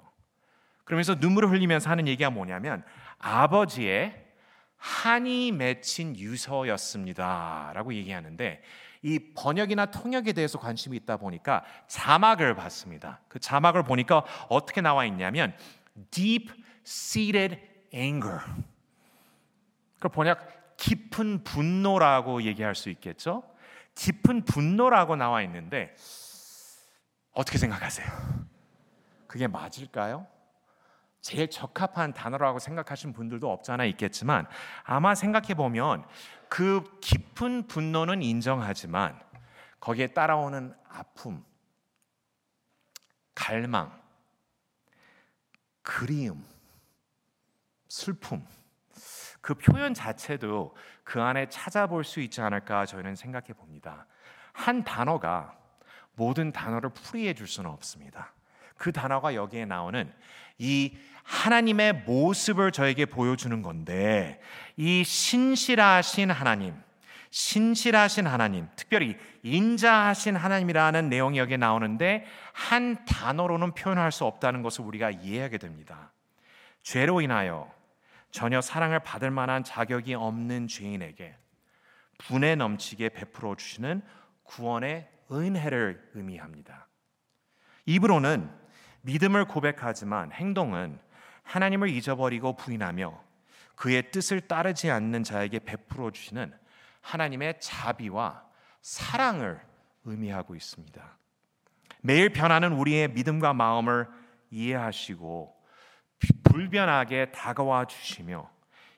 [0.85, 2.85] 그러면서 눈물을 흘리면서 하는 얘기가 뭐냐면
[3.19, 4.25] 아버지의
[4.77, 8.63] 한이 맺힌 유서였습니다라고 얘기하는데
[9.03, 13.21] 이 번역이나 통역에 대해서 관심이 있다 보니까 자막을 봤습니다.
[13.29, 15.55] 그 자막을 보니까 어떻게 나와 있냐면
[16.11, 16.53] deep
[16.85, 17.59] seated
[17.97, 18.41] anger.
[19.99, 23.43] 그 번역 깊은 분노라고 얘기할 수 있겠죠?
[23.95, 25.97] 깊은 분노라고 나와 있는데
[27.33, 28.07] 어떻게 생각하세요?
[29.27, 30.27] 그게 맞을까요?
[31.21, 34.47] 제일 적합한 단어라고 생각하신 분들도 없잖아 있겠지만
[34.85, 36.05] 아마 생각해 보면
[36.49, 39.21] 그 깊은 분노는 인정하지만
[39.81, 41.45] 거기에 따라오는 아픔,
[43.35, 44.01] 갈망,
[45.83, 46.45] 그리움,
[47.89, 48.45] 슬픔
[49.41, 54.07] 그 표현 자체도 그 안에 찾아볼 수 있지 않을까 저희는 생각해 봅니다.
[54.53, 55.57] 한 단어가
[56.17, 58.33] 모든 단어를 풀이해 줄 수는 없습니다.
[58.77, 60.13] 그 단어가 여기에 나오는
[60.59, 64.41] 이 하나님의 모습을 저에게 보여주는 건데
[64.77, 66.75] 이 신실하신 하나님,
[67.31, 75.11] 신실하신 하나님, 특별히 인자하신 하나님이라는 내용이 여기에 나오는데 한 단어로는 표현할 수 없다는 것을 우리가
[75.11, 76.13] 이해하게 됩니다.
[76.83, 77.76] 죄로 인하여
[78.31, 81.37] 전혀 사랑을 받을 만한 자격이 없는 죄인에게
[82.19, 84.03] 분에 넘치게 베풀어 주시는
[84.45, 86.87] 구원의 은혜를 의미합니다.
[87.87, 88.51] 입으로는
[89.03, 90.99] 믿음을 고백하지만 행동은
[91.43, 93.27] 하나님을 잊어버리고 부인하며
[93.77, 96.53] 그의 뜻을 따르지 않는 자에게 베풀어 주시는
[97.03, 98.45] 하나님의 자비와
[98.81, 99.61] 사랑을
[100.05, 101.19] 의미하고 있습니다.
[102.03, 104.09] 매일 변하는 우리의 믿음과 마음을
[104.51, 105.56] 이해하시고
[106.45, 108.51] 불변하게 다가와 주시며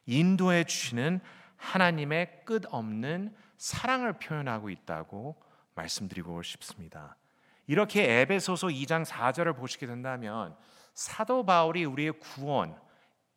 [0.07, 1.20] 인도해 주시는
[1.57, 5.37] 하나님의 끝없는 사랑을 표현하고 있다고
[5.74, 7.16] 말씀드리고 싶습니다.
[7.66, 10.57] 이렇게 에베소서 2장 4절을 보시게 된다면
[10.94, 12.76] 사도 바울이 우리의 구원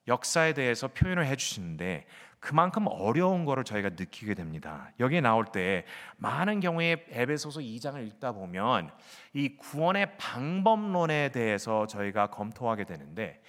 [0.08, 2.08] 역사에 대해서 표현을 해 주시는데
[2.42, 4.90] 그만큼 어려운 거를 저희가 느끼게 됩니다.
[5.00, 5.86] 여기에 나올 때
[6.18, 8.90] 많은 경우에 에베소서 2장을 읽다 보면
[9.34, 13.42] 이 구원의 방법론에 대해서 저희가 검토하게 되는데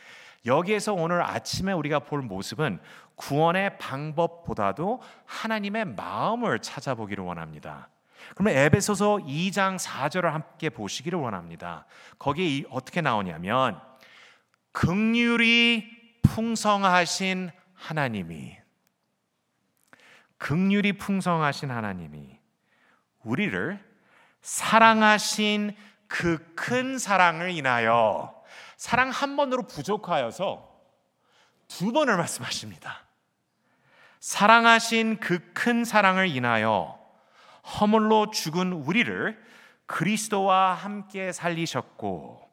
[0.44, 2.80] 여기에서 오늘 아침에 우리가 볼 모습은
[3.16, 7.88] 구원의 방법보다도 하나님의 마음을 찾아보기를 원합니다.
[8.34, 11.86] 그러면 에베소서 2장 4절을 함께 보시기를 원합니다.
[12.18, 13.80] 거기에 어떻게 나오냐면
[14.72, 15.88] 극률이
[16.22, 18.61] 풍성하신 하나님이
[20.42, 22.36] 극률이 풍성하신 하나님이
[23.22, 23.78] 우리를
[24.40, 25.76] 사랑하신
[26.08, 28.34] 그 큰 사랑을 인하여
[28.76, 30.68] 사랑 한 번으로 부족하여서
[31.68, 33.02] 두 번을 말씀하십니다.
[34.18, 36.98] 사랑하신 그 큰 사랑을 인하여
[37.64, 39.40] 허물로 죽은 우리를
[39.86, 42.50] 그리스도와 함께 살리셨고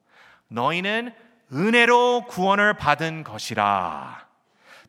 [0.47, 1.15] 너희는
[1.51, 4.27] 은혜로 구원을 받은 것이라.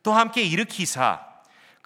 [0.03, 1.30] 또 함께 일으키사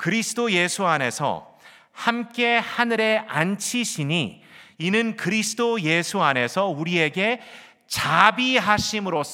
[0.05, 1.57] 그리스도 예수 안에서
[1.91, 4.45] 함께 하늘에 앉히시니
[4.77, 7.41] 이는 그리스도 예수 안에서 우리에게
[7.87, 9.33] 자비하심으로써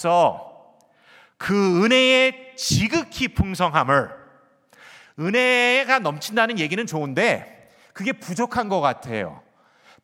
[1.37, 4.11] 그 은혜의 지극히 풍성함을
[5.19, 9.43] 은혜가 넘친다는 얘기는 좋은데 그게 부족한 것 같아요.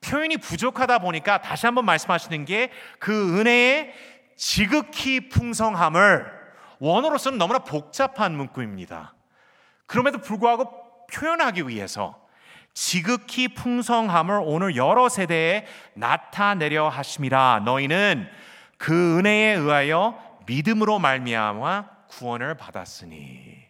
[0.01, 3.95] 표현이 부족하다 보니까 다시 한번 말씀하시는 게 그 은혜의
[4.37, 6.27] 지극히 풍성함을
[6.81, 9.16] 원어로서는 너무나 복잡한 문구입니다.
[9.87, 12.21] 그럼에도 불구하고 표현하기 위해서
[12.75, 18.29] 지극히 풍성함을 오늘 여러 세대에 나타내려 하심이라 너희는
[18.77, 23.65] 그 은혜에 의하여 믿음으로 말미암아 구원을 받았으니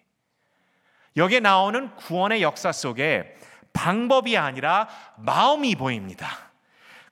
[1.16, 3.36] 여기에 나오는 구원의 역사 속에
[3.72, 6.28] 방법이 아니라 마음이 보입니다.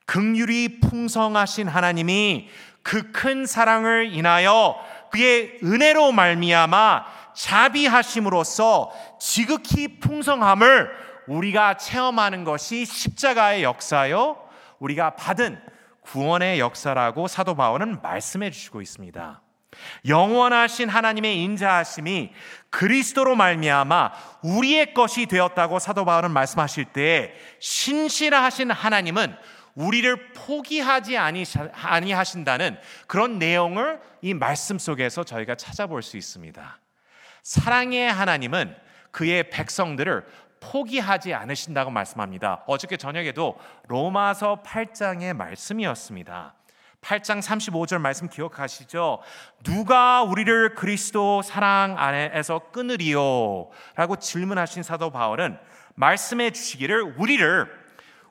[0.07, 2.51] 극률이 풍성하신 하나님이
[2.83, 4.79] 그 큰 사랑을 인하여
[5.11, 10.91] 그의 은혜로 말미암아 자비하심으로써 지극히 풍성함을
[11.27, 14.37] 우리가 체험하는 것이 십자가의 역사요.
[14.79, 15.61] 우리가 받은
[16.03, 19.41] 구원의 역사라고 사도 바울은 말씀해 주시고 있습니다.
[20.07, 22.33] 영원하신 하나님의 인자하심이
[22.71, 29.35] 그리스도로 말미암아 우리의 것이 되었다고 사도 바울은 말씀하실 때 신실하신 하나님은
[29.75, 36.79] 우리를 포기하지 아니하신다는 그런 내용을 이 말씀 속에서 저희가 찾아볼 수 있습니다.
[37.45, 38.75] 사랑의 하나님은
[39.11, 40.27] 그의 백성들을
[40.61, 42.65] 포기하지 않으신다고 말씀합니다.
[42.67, 46.55] 어저께 저녁에도 로마서 8장의 말씀이었습니다.
[47.03, 49.21] 8장 35절 말씀 기억하시죠?
[49.63, 53.69] 누가 우리를 그리스도 사랑 안에서 끊으리요?
[53.95, 55.59] 라고 질문하신 사도 바울은
[55.97, 57.71] 말씀해 주시기를 우리를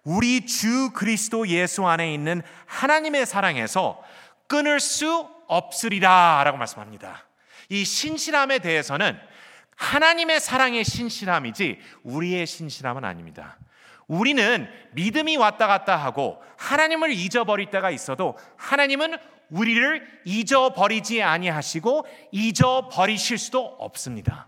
[0.04, 4.02] 우리 주 그리스도 예수 안에 있는 하나님의 사랑에서
[4.48, 7.26] 끊을 수 없으리라 라고 말씀합니다.
[7.70, 9.18] 이 신실함에 대해서는
[9.76, 13.58] 하나님의 사랑의 신실함이지 우리의 신실함은 아닙니다.
[14.08, 19.18] 우리는 믿음이 왔다 갔다 하고 하나님을 잊어버릴 때가 있어도 하나님은
[19.50, 24.48] 우리를 잊어버리지 아니하시고 잊어버리실 수도 없습니다.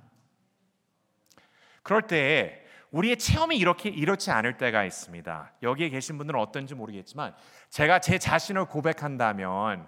[1.83, 5.53] 그럴 때 우리의 체험이 이렇게 이렇지 않을 때가 있습니다.
[5.63, 7.35] 여기에 계신 분들은 어떤지 모르겠지만
[7.69, 9.87] 제가 제 자신을 고백한다면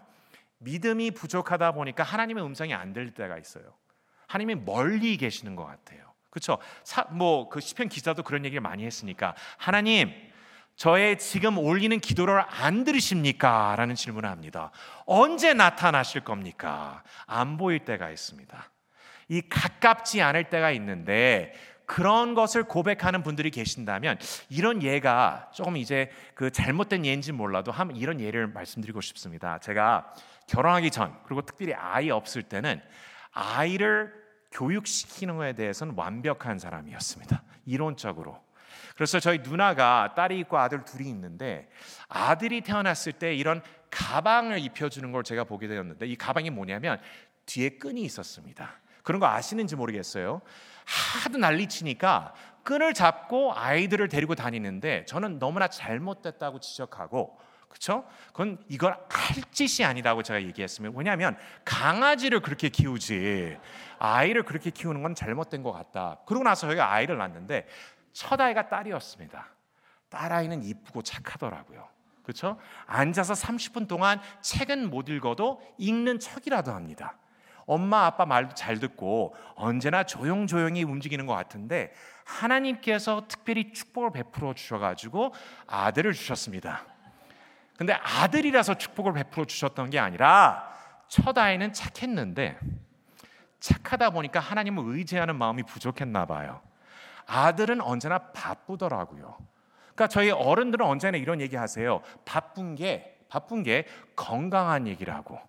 [0.60, 3.64] 믿음이 부족하다 보니까 하나님의 음성이 안 들릴 때가 있어요.
[4.28, 6.14] 하나님이 멀리 계시는 것 같아요.
[6.30, 6.60] 그렇죠?
[7.12, 10.12] 뭐그 시편 기자도 그런 얘기를 많이 했으니까 하나님
[10.76, 13.76] 저의 지금 올리는 기도를 안 들으십니까?
[13.76, 14.72] 라는 질문을 합니다.
[15.06, 17.04] 언제 나타나실 겁니까?
[17.26, 18.72] 안 보일 때가 있습니다.
[19.30, 21.54] 이 가깝지 않을 때가 있는데
[21.88, 28.20] 그런 것을 고백하는 분들이 계신다면 이런 예가 조금 이제 그 잘못된 예인지 몰라도 한 이런
[28.22, 29.58] 예를 말씀드리고 싶습니다.
[29.58, 30.14] 제가
[30.48, 32.82] 결혼하기 전 그리고 특별히 아이 없을 때는
[33.32, 34.14] 아이를
[34.52, 37.44] 교육시키는 것에 대해서는 완벽한 사람이었습니다.
[37.66, 38.42] 이론적으로.
[38.96, 41.70] 그래서 저희 누나가 딸이 있고 아들 둘이 있는데
[42.08, 47.00] 아들이 태어났을 때 이런 가방을 입혀주는 걸 제가 보게 되었는데 이 가방이 뭐냐면
[47.46, 48.80] 뒤에 끈이 있었습니다.
[49.04, 50.42] 그런 거 아시는지 모르겠어요.
[50.86, 52.34] 하도 난리치니까
[52.64, 58.06] 끈을 잡고 아이들을 데리고 다니는데 저는 너무나 잘못됐다고 지적하고 그렇죠?
[58.28, 63.58] 그건 이걸 할 짓이 아니다고 제가 얘기했으면 왜냐하면 강아지를 그렇게 키우지
[64.00, 66.20] 아이를 그렇게 키우는 건 잘못된 것 같다.
[66.26, 67.68] 그러고 나서 저희가 아이를 낳는데
[68.14, 69.48] 첫 아이가 딸이었습니다.
[70.10, 71.88] 딸 아이는 이쁘고 착하더라고요.
[72.24, 72.60] 그렇죠?
[72.86, 77.18] 앉아서 30분 동안 책은 못 읽어도 읽는 척이라도 합니다.
[77.66, 85.34] 엄마 아빠 말도 잘 듣고 언제나 조용조용히 움직이는 것 같은데 하나님께서 특별히 축복을 베풀어 주셔가지고
[85.68, 86.86] 아들을 주셨습니다.
[87.78, 90.68] 근데 아들이라서 축복을 베풀어 주셨던 게 아니라
[91.08, 92.58] 첫 아이는 착했는데
[93.60, 96.62] 착하다 보니까 하나님을 의지하는 마음이 부족했나 봐요.
[97.28, 99.38] 아들은 언제나 바쁘더라고요.
[99.80, 102.02] 그러니까 저희 어른들은 언제나 이런 얘기 하세요.
[102.26, 103.86] 바쁜 게 바쁜 게
[104.16, 105.40] 건강한 애기라고.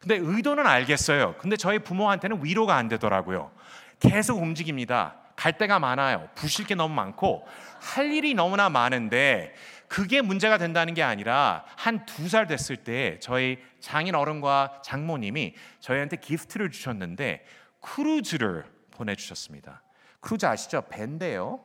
[0.00, 1.36] 근데 의도는 알겠어요.
[1.38, 3.50] 근데 저희 부모한테는 위로가 안 되더라고요.
[3.98, 5.14] 계속 움직입니다.
[5.36, 6.28] 갈 데가 많아요.
[6.34, 7.46] 부실 게 너무 많고
[7.80, 9.54] 할 일이 너무나 많은데
[9.88, 16.16] 그게 문제가 된다는 게 아니라 한 두 살 됐을 때 저희 장인 어른과 장모님이 저희한테
[16.16, 17.44] gift를 주셨는데
[17.80, 19.82] 크루즈를 보내주셨습니다.
[20.20, 20.82] 크루즈 아시죠?
[20.88, 21.60] 배인데요.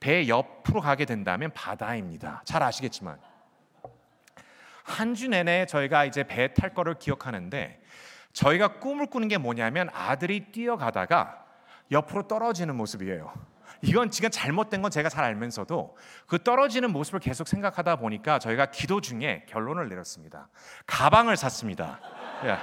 [0.00, 2.42] 배 옆으로 가게 된다면 바다입니다.
[2.44, 3.18] 잘 아시겠지만
[4.84, 7.80] 한 주 내내 저희가 이제 배 탈 거를 기억하는데
[8.32, 11.44] 저희가 꿈을 꾸는 게 뭐냐면 아들이 뛰어가다가
[11.90, 13.32] 옆으로 떨어지는 모습이에요.
[13.86, 15.96] 이건 지금 잘못된 건 제가 잘 알면서도
[16.26, 20.48] 그 떨어지는 모습을 계속 생각하다 보니까 저희가 기도 중에 결론을 내렸습니다.
[20.86, 22.00] 가방을 샀습니다.
[22.44, 22.58] 예.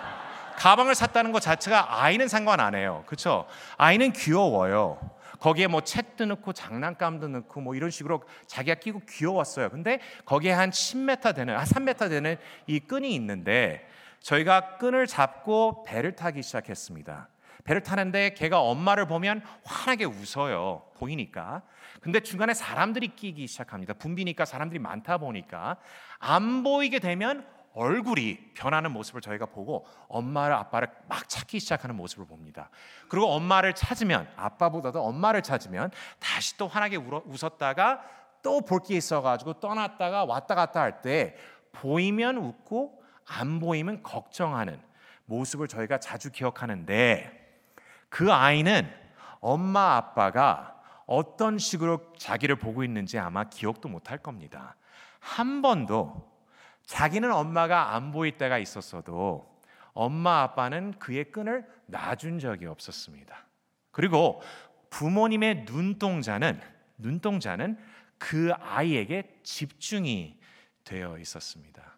[0.57, 3.03] 가방을 샀다는 것 자체가 아이는 상관 안 해요.
[3.07, 3.47] 그렇죠?
[3.77, 4.99] 아이는 귀여워요.
[5.39, 9.69] 거기에 뭐 책도 넣고 장난감도 넣고 뭐 이런 식으로 자기가 끼고 귀여웠어요.
[9.69, 13.87] 근데 거기에 한 10m 되는 한 3m 되는 이 끈이 있는데
[14.19, 17.29] 저희가 끈을 잡고 배를 타기 시작했습니다.
[17.63, 20.83] 배를 타는데 걔가 엄마를 보면 환하게 웃어요.
[20.97, 21.61] 보이니까.
[22.01, 23.93] 근데 중간에 사람들이 끼기 시작합니다.
[23.93, 25.77] 붐비니까 사람들이 많다 보니까
[26.19, 27.45] 안 보이게 되면
[27.75, 32.69] 얼굴이 변하는 모습을 저희가 보고 엄마를 아빠를 막 찾기 시작하는 모습을 봅니다.
[33.09, 38.01] 그리고 엄마를 찾으면 아빠보다도 엄마를 찾으면 다시 또 환하게 웃었다가
[38.43, 41.35] 또 볼 게 있어가지고 떠났다가 왔다 갔다 할 때
[41.71, 44.79] 보이면 웃고 안 보이면 걱정하는
[45.25, 47.42] 모습을 저희가 자주 기억하는데
[48.13, 48.87] 그 아이는
[49.39, 54.75] 엄마 아빠가 어떤 식으로 자기를 보고 있는지 아마 기억도 못할 겁니다.
[55.19, 56.31] 한 번도
[56.85, 59.51] 자기는 엄마가 안 보일 때가 있었어도
[59.93, 63.35] 엄마 아빠는 그의 끈을 놔준 적이 없었습니다.
[63.89, 64.43] 그리고
[64.91, 66.61] 부모님의 눈동자는
[66.99, 67.79] 눈동자는
[68.19, 70.39] 그 아이에게 집중이
[70.83, 71.97] 되어 있었습니다.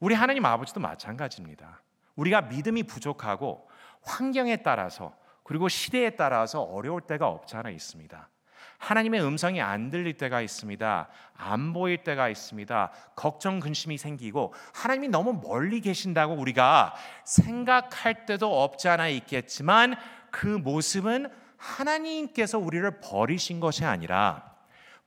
[0.00, 1.80] 우리 하나님 아버지도 마찬가지입니다.
[2.16, 3.68] 우리가 믿음이 부족하고
[4.02, 5.14] 환경에 따라서
[5.48, 8.28] 그리고 시대에 따라서 어려울 때가 없지 않아 있습니다.
[8.76, 11.08] 하나님의 음성이 안 들릴 때가 있습니다.
[11.38, 12.92] 안 보일 때가 있습니다.
[13.16, 19.96] 걱정, 근심이 생기고 하나님이 너무 멀리 계신다고 우리가 생각할 때도 없지 않아 있겠지만
[20.30, 24.54] 그 모습은 하나님께서 우리를 버리신 것이 아니라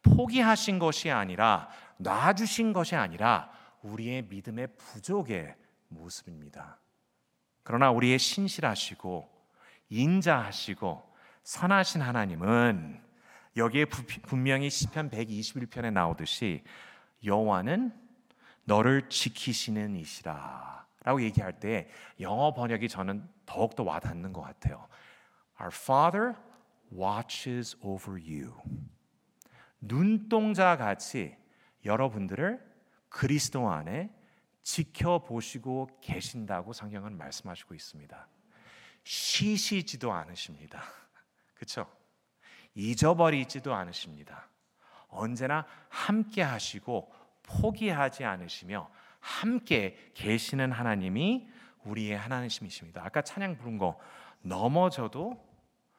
[0.01, 3.51] 포기하신 것이 아니라 놔주신 것이 아니라
[3.83, 5.53] 우리의 믿음의 부족의
[5.89, 6.79] 모습입니다.
[7.61, 9.30] 그러나 우리의 신실하시고
[9.91, 11.11] 인자하시고
[11.43, 12.99] 선하신 하나님은
[13.57, 16.63] 여기에 분명히 시편 121편에 나오듯이
[17.23, 17.93] 여호와는
[18.63, 24.87] 너를 지키시는 이시라라고 얘기할 때 영어 번역이 저는 더욱 더 와닿는 것 같아요.
[25.59, 26.35] Our Father
[26.91, 28.53] watches over you.
[29.81, 31.35] 눈동자 같이
[31.83, 32.63] 여러분들을
[33.09, 34.09] 그리스도 안에
[34.63, 38.27] 지켜보시고 계신다고 성경은 말씀하시고 있습니다.
[39.03, 40.83] 쉬시지도 않으십니다.
[41.55, 41.91] 그렇죠?
[42.73, 44.47] 잊어버리지도 않으십니다.
[45.09, 51.49] 언제나 함께 하시고 포기하지 않으시며 함께 계시는 하나님이
[51.83, 53.03] 우리의 하나님이십니다.
[53.03, 53.99] 아까 찬양 부른 거
[54.41, 55.45] 넘어져도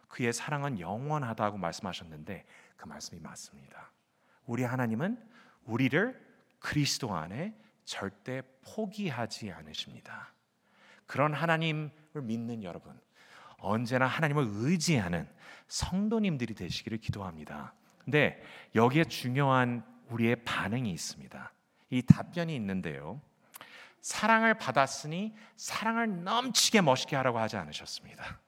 [0.08, 2.44] 그의 사랑은 영원하다고 말씀하셨는데
[2.76, 3.92] 그 말씀이 맞습니다.
[4.46, 5.18] 우리 하나님은
[5.64, 10.31] 우리를 그리스도 안에 절대 포기하지 않으십니다.
[11.06, 11.90] 그런 하나님을
[12.22, 12.98] 믿는 여러분,
[13.58, 15.28] 언제나 하나님을 의지하는
[15.68, 17.74] 성도님들이 되시기를 기도합니다.
[18.04, 18.42] 근데
[18.74, 21.52] 여기에 중요한 우리의 반응이 있습니다.
[21.90, 23.20] 이 답변이 있는데요.
[24.00, 28.40] 사랑을 받았으니 사랑을 넘치게 멋있게 하라고 하지 않으셨습니다.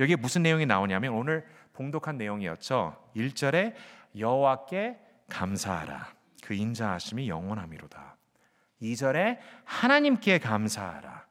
[0.00, 3.10] 여기에 무슨 내용이 나오냐면 오늘 봉독한 내용이었죠.
[3.14, 3.74] 1절에
[4.18, 4.98] 여호와께
[5.28, 6.08] 감사하라.
[6.42, 8.16] 그 인자하심이 영원함이로다.
[8.82, 11.26] 2절에 하나님께 감사하라.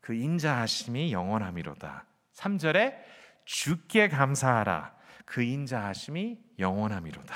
[0.00, 2.04] 그 인자하심이 영원함이로다.
[2.34, 2.96] 3절에
[3.44, 4.94] 주께 감사하라.
[5.24, 7.34] 그 인자하심이 영원함이로다.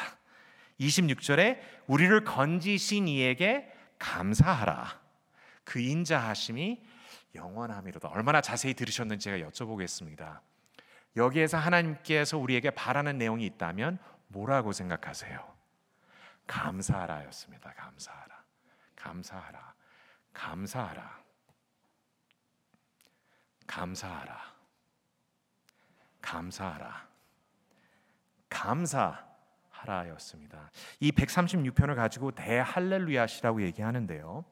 [0.81, 5.01] 26절에 우리를 건지신 이에게 감사하라.
[5.65, 6.83] 그 인자하심이
[7.35, 8.09] 영원함이로다.
[8.09, 10.41] 얼마나 자세히 들으셨는지 제가 여쭤보겠습니다.
[11.17, 13.99] 여기에서 하나님께서 우리에게 바라는 내용이 있다면
[14.29, 15.53] 뭐라고 생각하세요?
[16.47, 17.73] 감사하라였습니다.
[17.75, 18.45] 감사하라.
[18.97, 19.75] 감사하라.
[20.33, 21.23] 감사하라.
[23.73, 24.39] 감사하라.
[26.21, 27.09] 감사하라.
[28.51, 30.71] 감사하라였습니다.
[31.01, 34.45] 이 136편을 가지고 대할렐루야시라고 얘기하는데요.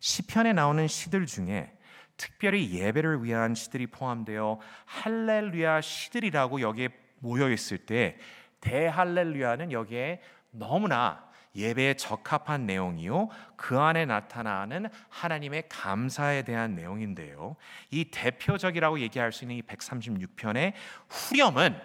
[0.00, 1.76] 시편에 나오는 시들 중에
[2.16, 8.16] 특별히 예배를 위한 시들이 포함되어 할렐루야 시들이라고 여기에 모여 있을 때
[8.62, 13.28] 대할렐루야는 여기에 너무나 예배에 적합한 내용이요.
[13.56, 17.56] 그 안에 나타나는 하나님의 감사에 대한 내용인데요.
[17.90, 20.72] 이 대표적이라고 얘기할 수 있는 이 136편의
[21.08, 21.78] 후렴은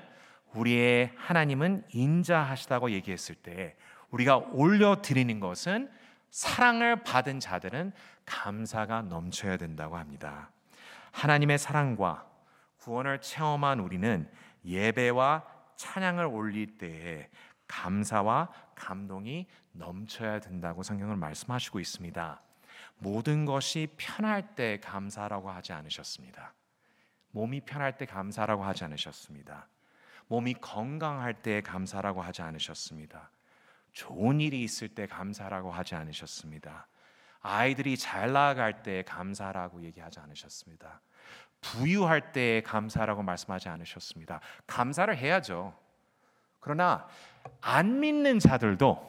[0.53, 3.76] 우리의 하나님은 인자하시다고 얘기했을 때
[4.09, 5.89] 우리가 올려 드리는 것은
[6.30, 7.91] 사랑을 받은 자들은
[8.26, 10.49] 감사가 넘쳐야 된다고 합니다.
[11.11, 12.26] 하나님의 사랑과
[12.80, 14.30] 구원을 체험한 우리는
[14.65, 15.43] 예배와
[15.76, 17.30] 찬양을 올릴 때에
[17.68, 22.41] 감사와 감동이 넘쳐야 된다고 성경을 말씀하시고 있습니다.
[22.99, 26.53] 모든 것이 편할 때 감사라고 하지 않으셨습니다.
[27.32, 29.68] 몸이 편할 때 감사라고 하지 않으셨습니다.
[30.28, 33.30] 몸이 건강할 때 감사라고 하지 않으셨습니다.
[33.93, 36.88] 좋은 일이 있을 때 감사라고 하지 않으셨습니다.
[37.41, 41.01] 아이들이 잘 나아갈 때 감사라고 얘기하지 않으셨습니다.
[41.61, 44.39] 부유할 때 감사라고 말씀하지 않으셨습니다.
[44.68, 45.74] 감사를 해야죠.
[46.59, 47.07] 그러나
[47.61, 49.07] 안 믿는 자들도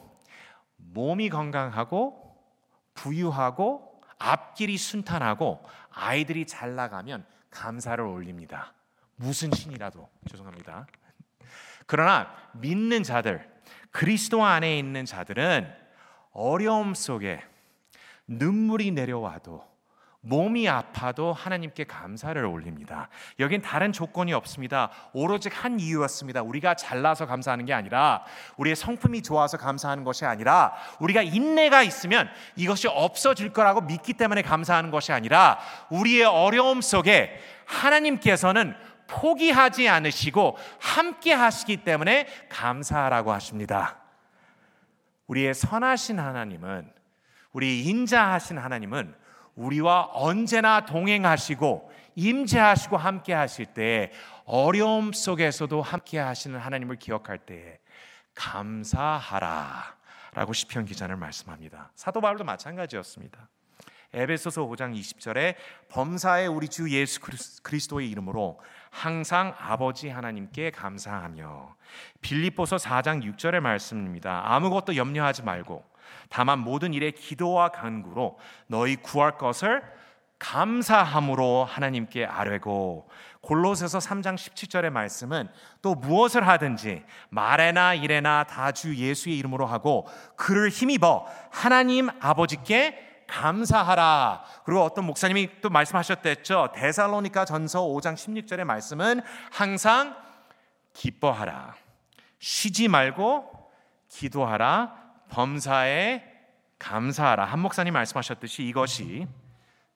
[0.76, 2.36] 몸이 건강하고
[2.95, 8.72] 부유하고 앞길이 순탄하고 아이들이 잘 나가면 감사를 올립니다.
[9.16, 10.86] 무슨 신이라도 죄송합니다.
[11.86, 13.49] 그러나 믿는 자들
[13.91, 15.72] 그리스도 안에 있는 자들은
[16.32, 17.43] 어려움 속에
[18.26, 19.66] 눈물이 내려와도
[20.21, 23.09] 몸이 아파도 하나님께 감사를 올립니다.
[23.39, 24.91] 여긴 다른 조건이 없습니다.
[25.12, 26.43] 오로지 한 이유였습니다.
[26.43, 28.25] 우리가 잘나서 감사하는 게 아니라
[28.57, 34.91] 우리의 성품이 좋아서 감사하는 것이 아니라 우리가 인내가 있으면 이것이 없어질 거라고 믿기 때문에 감사하는
[34.91, 35.61] 것이 아니라
[35.91, 38.75] 우리의 어려움 속에 하나님께서는
[39.07, 43.99] 포기하지 않으시고 함께 하시기 때문에 감사하라고 하십니다.
[45.29, 46.93] 우리의 선하신 하나님은
[47.53, 49.14] 우리 인자하신 하나님은
[49.59, 54.13] 우리와 언제나 동행하시고 임재하시고 함께 하실 때
[54.45, 57.81] 어려움 속에서도 함께 하시는 하나님을 기억할 때
[58.35, 59.97] 감사하라
[60.35, 61.91] 라고 시편 기자는 말씀합니다.
[61.97, 63.49] 사도 바울도 마찬가지였습니다.
[64.15, 65.55] 에베소서 5장 20절에
[65.91, 67.21] 범사에 우리 주 예수
[67.63, 68.59] 그리스도의 이름으로
[68.91, 71.77] 항상 아버지 하나님께 감사하며
[72.23, 74.43] 빌립보서 4장 6절의 말씀입니다.
[74.55, 75.85] 아무것도 염려하지 말고
[76.29, 79.83] 다만 모든 일에 기도와 간구로 너희 구할 것을
[80.39, 83.09] 감사함으로 하나님께 아뢰고
[83.41, 85.49] 골로새서 3장 17절의 말씀은
[85.83, 90.07] 또 무엇을 하든지 말에나 일에나 다 주 예수의 이름으로 하고
[90.37, 94.43] 그를 힘입어 하나님 아버지께 감사하라.
[94.64, 96.72] 그리고 어떤 목사님이 또 말씀하셨댔죠.
[96.74, 99.20] 데살로니가 전서 5장 16절의 말씀은
[99.53, 100.16] 항상
[100.95, 101.74] 기뻐하라.
[102.39, 103.70] 쉬지 말고
[104.09, 104.97] 기도하라.
[105.29, 106.22] 범사에
[106.79, 107.45] 감사하라.
[107.45, 109.26] 한 목사님 말씀하셨듯이 이것이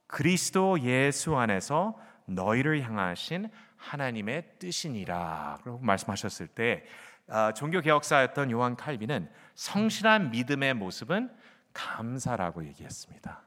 [0.07, 5.59] 그리스도 예수 안에서 너희를 향하신 하나님의 뜻이니라.
[5.63, 6.85] 그리고 말씀하셨을 때
[7.29, 11.31] 아, 종교 개혁사였던 요한 칼빈은 성실한 믿음의 모습은
[11.73, 13.43] 감사라고 얘기했습니다.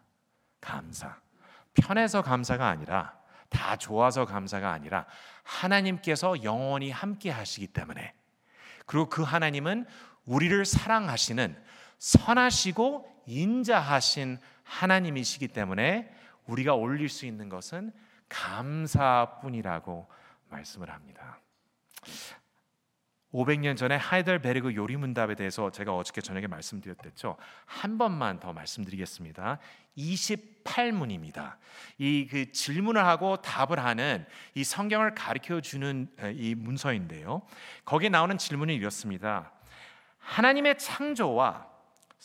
[0.61, 1.17] 감사.
[1.73, 3.13] 편해서 감사가 아니라
[3.49, 5.05] 다 좋아서 감사가 아니라
[5.43, 8.13] 하나님께서 영원히 함께 하시기 때문에
[8.86, 9.86] 그리고 그 하나님은
[10.25, 11.55] 우리를 사랑하시는
[12.05, 16.13] 선하시고 인자하신 하나님이시기 때문에
[16.45, 17.91] 우리가 올릴 수 있는 것은
[18.29, 20.07] 감사뿐이라고
[20.49, 21.39] 말씀을 합니다.
[23.33, 27.37] 500년 전에 하이델베르그 요리문답에 대해서 제가 어저께 저녁에 말씀드렸댔죠.
[27.65, 29.57] 한 번만 더 말씀드리겠습니다.
[29.97, 31.55] 28문입니다.
[31.97, 37.41] 이 그 질문을 하고 답을 하는 이 성경을 가르쳐 주는 이 문서인데요.
[37.83, 39.51] 거기에 나오는 질문이 이렇습니다.
[40.19, 41.74] 하나님의 창조와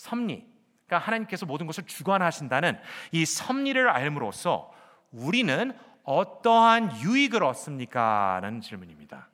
[0.01, 0.47] 섭리,
[0.87, 2.79] 그러니까 하나님께서 모든 것을 주관하신다는
[3.13, 4.73] 이 섭리를 알므로써
[5.13, 8.41] 우리는 어떠한 유익을 얻습니까?
[8.41, 9.29] 라는 질문입니다.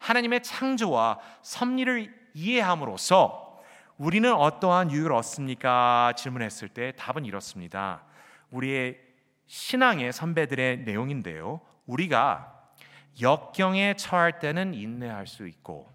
[0.00, 3.60] 하나님의 창조와 섭리를 이해함으로써
[3.98, 6.12] 우리는 어떠한 유익을 얻습니까?
[6.16, 8.02] 질문했을 때 답은 이렇습니다.
[8.50, 8.98] 우리의
[9.46, 11.60] 신앙의 선배들의 내용인데요.
[11.86, 12.52] 우리가
[13.20, 15.88] 역경에 처할 때는 인내할 수 있고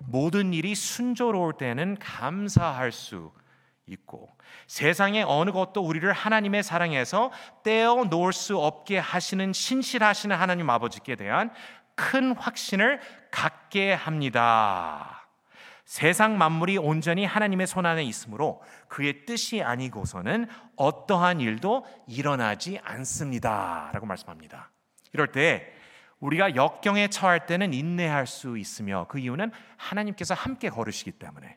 [0.00, 3.32] 모든 일이 순조로울 때는 감사할 수
[3.86, 4.28] 있고
[4.66, 7.32] 세상의 어느 것도 우리를 하나님의 사랑에서
[7.64, 11.50] 떼어 놓을 수 없게 하시는 신실하시는 하나님 아버지께 대한
[11.94, 15.26] 큰 확신을 갖게 합니다.
[15.84, 20.46] 세상 만물이 온전히 하나님의 손 안에 있으므로 그의 뜻이 아니고서는
[20.76, 23.90] 어떠한 일도 일어나지 않습니다.
[23.94, 24.70] 라고 말씀합니다.
[25.14, 25.72] 이럴 때
[26.20, 31.56] 우리가 역경에 처할 때는 인내할 수 있으며 그 이유는 하나님께서 함께 걸으시기 때문에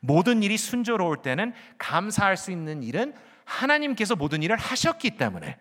[0.00, 3.14] 모든 일이 순조로울 때는 감사할 수 있는 일은
[3.44, 5.58] 하나님께서 모든 일을 하셨기 때문에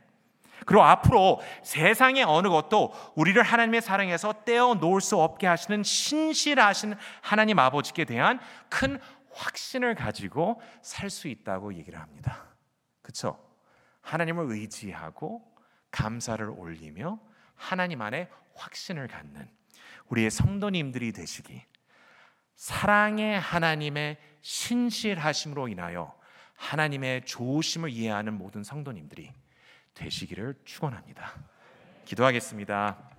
[0.65, 7.59] 그리고 앞으로 세상의 어느 것도 우리를 하나님의 사랑에서 떼어 놓을 수 없게 하시는 신실하신 하나님
[7.59, 8.99] 아버지께 대한 큰
[9.33, 12.45] 확신을 가지고 살 수 있다고 얘기를 합니다.
[13.01, 13.37] 그렇죠?
[14.01, 15.41] 하나님을 의지하고
[15.91, 17.19] 감사를 올리며
[17.63, 19.49] 하나님 안에 확신을 갖는
[20.09, 21.63] 우리의 성도님들이 되시기
[22.55, 26.13] 사랑의 하나님의 신실하심으로 인하여
[26.55, 29.31] 하나님의 좋으심을 이해하는 모든 성도님들이
[29.93, 31.33] 되시기를 축원합니다.
[32.05, 33.12] 기도하겠습니다.